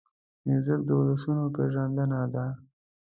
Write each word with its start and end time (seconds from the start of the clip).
موزیک 0.45 0.81
د 0.85 0.89
ولسونو 0.99 1.43
پېژندنه 1.55 2.19
ده. 2.33 2.45